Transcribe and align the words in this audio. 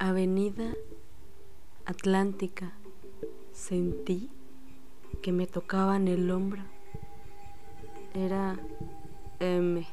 Avenida 0.00 0.72
Atlántica. 1.84 2.72
Sentí 3.52 4.30
que 5.20 5.30
me 5.30 5.46
tocaban 5.46 6.08
el 6.08 6.30
hombro. 6.30 6.62
Era 8.14 8.58
M. 9.40 9.86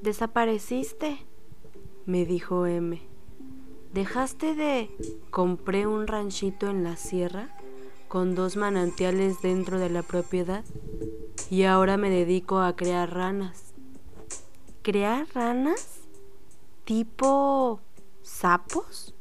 Desapareciste, 0.00 1.18
me 2.06 2.24
dijo 2.24 2.64
M. 2.64 2.98
Dejaste 3.92 4.54
de... 4.54 4.90
Compré 5.30 5.86
un 5.86 6.06
ranchito 6.06 6.70
en 6.70 6.84
la 6.84 6.96
sierra 6.96 7.54
con 8.08 8.34
dos 8.34 8.56
manantiales 8.56 9.42
dentro 9.42 9.78
de 9.78 9.90
la 9.90 10.02
propiedad 10.02 10.64
y 11.50 11.64
ahora 11.64 11.98
me 11.98 12.08
dedico 12.08 12.60
a 12.60 12.74
crear 12.74 13.12
ranas. 13.12 13.74
¿Crear 14.80 15.26
ranas? 15.34 16.01
¿Tipo 16.84 17.80
sapos? 18.22 19.14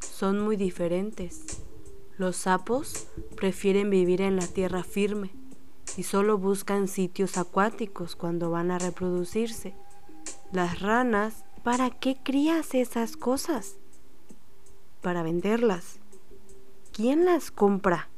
Son 0.00 0.40
muy 0.40 0.56
diferentes. 0.56 1.62
Los 2.18 2.36
sapos 2.36 3.06
prefieren 3.36 3.88
vivir 3.88 4.20
en 4.20 4.36
la 4.36 4.46
tierra 4.46 4.82
firme 4.82 5.30
y 5.96 6.02
solo 6.02 6.36
buscan 6.36 6.86
sitios 6.86 7.38
acuáticos 7.38 8.16
cuando 8.16 8.50
van 8.50 8.70
a 8.70 8.78
reproducirse. 8.78 9.74
Las 10.52 10.80
ranas, 10.80 11.44
¿para 11.62 11.88
qué 11.90 12.18
crías 12.22 12.74
esas 12.74 13.16
cosas? 13.16 13.76
Para 15.00 15.22
venderlas. 15.22 16.00
¿Quién 16.92 17.24
las 17.24 17.50
compra? 17.50 18.08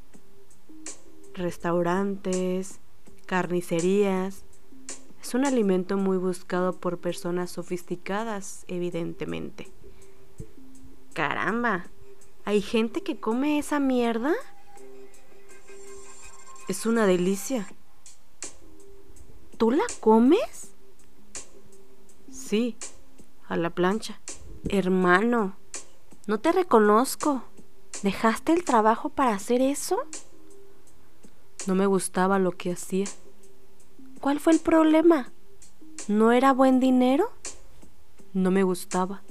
Restaurantes, 1.35 2.80
carnicerías. 3.27 4.45
Es 5.30 5.34
un 5.37 5.47
alimento 5.47 5.97
muy 5.97 6.16
buscado 6.16 6.73
por 6.73 6.98
personas 6.98 7.52
sofisticadas, 7.52 8.65
evidentemente. 8.66 9.71
Caramba, 11.12 11.87
¿hay 12.45 12.60
gente 12.60 13.04
que 13.04 13.21
come 13.21 13.60
esa 13.60 13.79
mierda? 13.79 14.35
Es 16.66 16.85
una 16.85 17.07
delicia. 17.07 17.69
¿Tú 19.57 19.71
la 19.71 19.85
comes? 20.01 20.73
Sí, 22.32 22.76
a 23.47 23.57
la 23.57 23.71
plancha. 23.71 24.21
Hermano, 24.69 25.54
no 26.26 26.41
te 26.41 26.51
reconozco. 26.51 27.45
¿Dejaste 28.02 28.52
el 28.52 28.65
trabajo 28.65 29.10
para 29.10 29.35
hacer 29.35 29.63
eso? 29.63 29.97
No 31.69 31.76
me 31.76 31.87
gustaba 31.87 32.41
lo 32.41 32.51
que 32.51 32.73
hacía. 32.73 33.07
¿Cuál 34.21 34.38
fue 34.38 34.52
el 34.52 34.60
problema? 34.60 35.32
¿No 36.07 36.32
era 36.32 36.52
buen 36.52 36.79
dinero? 36.79 37.30
No 38.35 38.51
me 38.51 38.63
gustaba. 38.63 39.23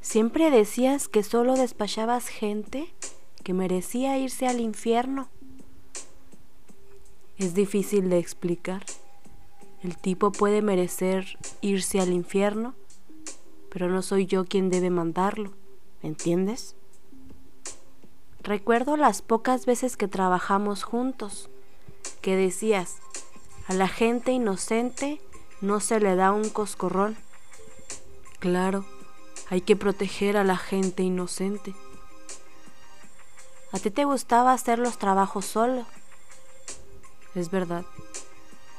Siempre 0.00 0.50
decías 0.50 1.08
que 1.08 1.22
solo 1.22 1.56
despachabas 1.56 2.28
gente 2.28 2.92
que 3.44 3.52
merecía 3.52 4.16
irse 4.18 4.46
al 4.46 4.60
infierno. 4.60 5.28
Es 7.36 7.54
difícil 7.54 8.08
de 8.08 8.18
explicar. 8.18 8.84
El 9.82 9.98
tipo 9.98 10.32
puede 10.32 10.62
merecer 10.62 11.38
irse 11.60 12.00
al 12.00 12.12
infierno, 12.12 12.74
pero 13.70 13.88
no 13.88 14.00
soy 14.00 14.24
yo 14.26 14.46
quien 14.46 14.70
debe 14.70 14.88
mandarlo, 14.88 15.52
¿entiendes? 16.02 16.76
Recuerdo 18.42 18.96
las 18.96 19.22
pocas 19.22 19.66
veces 19.66 19.96
que 19.96 20.08
trabajamos 20.08 20.82
juntos, 20.82 21.50
que 22.20 22.36
decías, 22.36 22.98
a 23.66 23.74
la 23.74 23.88
gente 23.88 24.32
inocente 24.32 25.20
no 25.60 25.80
se 25.80 26.00
le 26.00 26.16
da 26.16 26.32
un 26.32 26.48
coscorrón. 26.48 27.16
Claro, 28.38 28.84
hay 29.50 29.60
que 29.60 29.76
proteger 29.76 30.36
a 30.36 30.44
la 30.44 30.56
gente 30.56 31.02
inocente. 31.02 31.74
A 33.72 33.78
ti 33.78 33.90
te 33.90 34.04
gustaba 34.04 34.52
hacer 34.52 34.78
los 34.78 34.98
trabajos 34.98 35.46
solo 35.46 35.86
es 37.34 37.50
verdad. 37.50 37.84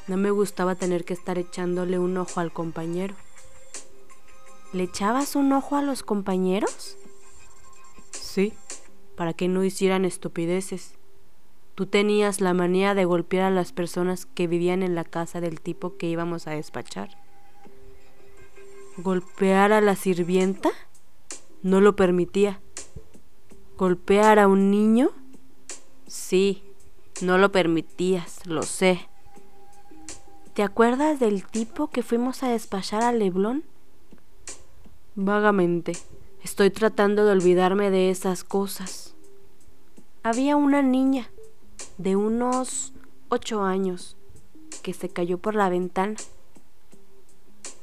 No 0.08 0.18
me 0.18 0.32
gustaba 0.32 0.76
tener 0.76 1.06
que 1.06 1.14
estar 1.14 1.38
echándole 1.38 1.98
un 2.00 2.18
ojo 2.18 2.40
al 2.40 2.52
compañero. 2.52 3.16
¿Le 4.74 4.84
echabas 4.84 5.36
un 5.36 5.52
ojo 5.54 5.76
a 5.76 5.82
los 5.82 6.04
compañeros? 6.04 6.98
Sí, 8.12 8.54
para 9.16 9.34
que 9.34 9.48
no 9.48 9.64
hicieran 9.64 10.06
estupideces. 10.06 10.94
Tú 11.76 11.88
tenías 11.88 12.40
la 12.40 12.54
manía 12.54 12.94
de 12.94 13.06
golpear 13.06 13.46
a 13.46 13.56
las 13.56 13.72
personas 13.72 14.28
que 14.28 14.46
vivían 14.46 14.84
en 14.84 14.94
la 14.94 15.04
casa 15.04 15.42
del 15.42 15.60
tipo 15.60 15.98
que 15.98 16.08
íbamos 16.08 16.46
a 16.46 16.52
despachar. 16.52 17.18
¿Golpear 18.98 19.72
a 19.72 19.82
la 19.82 19.96
sirvienta? 19.96 20.70
No 21.64 21.82
lo 21.82 21.96
permitía. 21.96 22.62
¿Golpear 23.76 24.38
a 24.38 24.48
un 24.48 24.70
niño? 24.70 25.10
Sí, 26.06 26.64
no 27.24 27.40
lo 27.40 27.52
permitías, 27.52 28.46
lo 28.46 28.62
sé. 28.62 29.10
¿Te 30.54 30.62
acuerdas 30.62 31.20
del 31.20 31.44
tipo 31.44 31.88
que 31.90 32.04
fuimos 32.04 32.44
a 32.44 32.50
despachar 32.50 33.02
a 33.02 33.12
Leblon? 33.12 33.64
Vagamente. 35.16 35.94
Estoy 36.44 36.70
tratando 36.70 37.26
de 37.26 37.32
olvidarme 37.32 37.90
de 37.90 38.12
esas 38.12 38.44
cosas. 38.44 39.16
Había 40.22 40.56
una 40.56 40.84
niña 40.84 41.32
de 41.98 42.16
unos 42.16 42.94
ocho 43.30 43.64
años 43.64 44.18
que 44.82 44.94
se 44.94 45.10
cayó 45.10 45.38
por 45.38 45.56
la 45.56 45.70
ventana. 45.70 46.16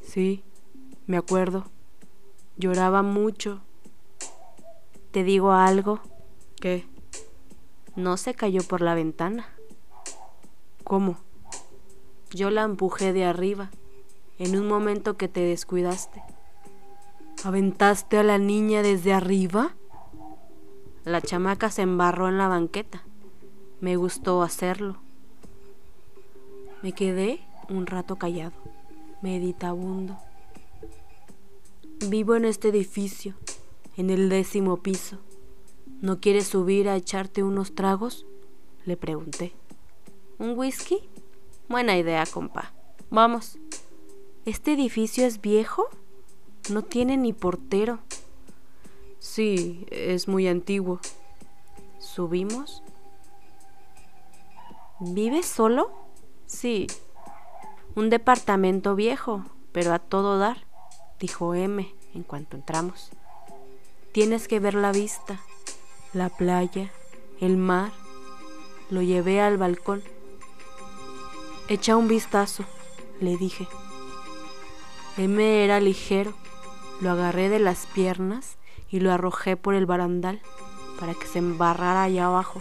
Sí, 0.03 0.43
me 1.07 1.17
acuerdo. 1.17 1.67
Lloraba 2.57 3.03
mucho. 3.03 3.61
¿Te 5.13 5.25
digo 5.25 5.53
algo? 5.53 6.01
¿Qué? 6.61 6.87
no 7.97 8.17
se 8.17 8.35
cayó 8.35 8.63
por 8.63 8.81
la 8.81 8.95
ventana. 8.95 9.49
¿Cómo? 10.85 11.19
Yo 12.31 12.51
la 12.51 12.63
empujé 12.63 13.13
de 13.13 13.25
arriba, 13.25 13.71
en 14.39 14.57
un 14.57 14.67
momento 14.69 15.17
que 15.17 15.29
te 15.29 15.41
descuidaste. 15.41 16.23
¿Aventaste 17.45 18.19
a 18.19 18.23
la 18.23 18.39
niña 18.39 18.83
desde 18.83 19.13
arriba? 19.13 19.75
La 21.05 21.21
chamaca 21.21 21.71
se 21.71 21.83
embarró 21.83 22.29
en 22.29 22.39
la 22.39 22.49
banqueta. 22.49 23.03
Me 23.81 23.97
gustó 23.97 24.43
hacerlo. 24.43 24.99
Me 26.83 26.93
quedé 26.93 27.41
un 27.71 27.87
rato 27.87 28.17
callado, 28.17 28.53
meditabundo. 29.23 30.19
Vivo 32.09 32.35
en 32.35 32.45
este 32.45 32.69
edificio, 32.69 33.35
en 33.97 34.11
el 34.11 34.29
décimo 34.29 34.79
piso. 34.79 35.19
¿No 36.03 36.21
quieres 36.21 36.47
subir 36.47 36.89
a 36.89 36.97
echarte 36.97 37.43
unos 37.43 37.75
tragos? 37.75 38.27
Le 38.85 38.99
pregunté. 38.99 39.55
¿Un 40.39 40.59
whisky? 40.59 41.09
Buena 41.69 41.97
idea, 41.97 42.25
compa. 42.27 42.75
Vamos. 43.11 43.59
¿Este 44.45 44.73
edificio 44.73 45.27
es 45.27 45.41
viejo? 45.41 45.89
No 46.71 46.83
tiene 46.83 47.17
ni 47.17 47.33
portero. 47.33 48.01
Sí, 49.19 49.87
es 49.91 50.29
muy 50.29 50.49
antiguo. 50.49 51.01
¿Subimos? 51.99 52.83
¿Vives 55.01 55.47
solo? 55.47 55.91
Sí. 56.47 56.87
Un 57.95 58.11
departamento 58.11 58.95
viejo, 58.95 59.45
pero 59.73 59.93
a 59.93 59.99
todo 59.99 60.39
dar, 60.39 60.67
dijo 61.19 61.55
M 61.55 61.93
en 62.15 62.23
cuanto 62.23 62.57
entramos. 62.57 63.11
Tienes 64.13 64.49
que 64.49 64.61
ver 64.61 64.75
la 64.75 64.93
vista 64.93 65.41
la 66.13 66.29
playa, 66.29 66.91
el 67.41 67.57
mar. 67.57 67.93
Lo 68.91 69.03
llevé 69.03 69.41
al 69.41 69.59
balcón. 69.59 70.03
Echa 71.69 71.97
un 71.97 72.09
vistazo, 72.09 72.65
le 73.21 73.37
dije. 73.37 73.69
M 75.17 75.65
era 75.65 75.79
ligero. 75.79 76.35
Lo 77.01 77.11
agarré 77.11 77.49
de 77.49 77.61
las 77.61 77.87
piernas 77.87 78.57
y 78.91 79.01
lo 79.01 79.13
arrojé 79.13 79.57
por 79.57 79.75
el 79.75 79.87
barandal 79.87 80.41
para 80.99 81.15
que 81.15 81.27
se 81.27 81.39
embarrara 81.39 82.03
allá 82.03 82.27
abajo. 82.27 82.61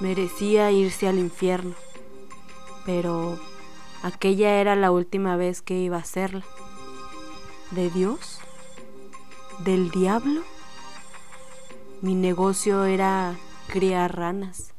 Merecía 0.00 0.70
irse 0.72 1.08
al 1.08 1.18
infierno, 1.18 1.74
pero 2.84 3.38
aquella 4.02 4.60
era 4.60 4.76
la 4.76 4.90
última 4.90 5.36
vez 5.36 5.62
que 5.62 5.78
iba 5.78 5.96
a 5.96 6.00
hacerla. 6.00 6.44
¿De 7.70 7.90
Dios? 7.90 8.40
¿Del 9.60 9.90
diablo? 9.90 10.42
Mi 12.00 12.14
negocio 12.14 12.84
era 12.84 13.36
criar 13.68 14.16
ranas. 14.16 14.73